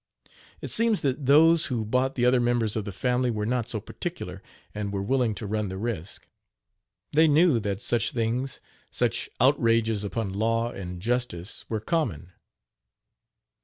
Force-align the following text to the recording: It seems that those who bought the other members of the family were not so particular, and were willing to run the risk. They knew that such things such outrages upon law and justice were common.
It 0.61 0.69
seems 0.71 1.01
that 1.01 1.27
those 1.27 1.67
who 1.67 1.85
bought 1.85 2.15
the 2.15 2.25
other 2.25 2.39
members 2.39 2.75
of 2.75 2.85
the 2.85 2.91
family 2.91 3.29
were 3.29 3.45
not 3.45 3.69
so 3.69 3.79
particular, 3.79 4.41
and 4.73 4.91
were 4.91 5.03
willing 5.03 5.35
to 5.35 5.45
run 5.45 5.69
the 5.69 5.77
risk. 5.77 6.27
They 7.13 7.27
knew 7.27 7.59
that 7.59 7.83
such 7.83 8.09
things 8.11 8.59
such 8.89 9.29
outrages 9.39 10.03
upon 10.03 10.33
law 10.33 10.71
and 10.71 10.99
justice 11.03 11.65
were 11.69 11.79
common. 11.81 12.31